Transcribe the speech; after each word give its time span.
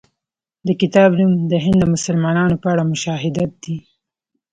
د 0.67 0.69
کتاب 0.81 1.09
نوم 1.19 1.33
د 1.51 1.53
هند 1.65 1.77
د 1.79 1.85
مسلمانانو 1.93 2.55
په 2.61 2.67
اړه 2.73 2.83
مشاهدات 2.91 3.51
دی. 3.63 3.77